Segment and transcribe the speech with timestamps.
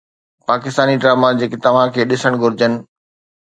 [0.49, 2.73] Pakistani drama جيڪي توهان کي ڏسڻ گهرجن